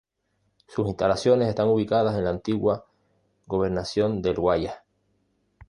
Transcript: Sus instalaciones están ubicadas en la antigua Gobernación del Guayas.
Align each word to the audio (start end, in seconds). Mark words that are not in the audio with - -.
Sus 0.67 0.87
instalaciones 0.87 1.47
están 1.47 1.67
ubicadas 1.67 2.15
en 2.17 2.23
la 2.23 2.31
antigua 2.31 2.87
Gobernación 3.45 4.23
del 4.23 4.33
Guayas. 4.33 4.79